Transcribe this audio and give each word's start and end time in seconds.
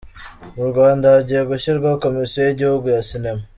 Mu 0.55 0.63
Rwanda 0.71 1.05
hagiye 1.15 1.41
gushyirwaho 1.51 1.97
Komisiyo 2.05 2.39
y’igihugu 2.43 2.85
ya 2.95 3.01
Sinema 3.09 3.43